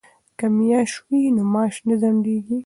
که 0.37 0.45
میاشت 0.57 0.95
وي 1.07 1.21
نو 1.35 1.43
معاش 1.53 1.75
نه 1.87 1.95
ځنډیږي. 2.01 2.57